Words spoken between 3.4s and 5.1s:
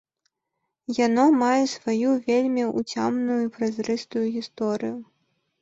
празрыстую гісторыю.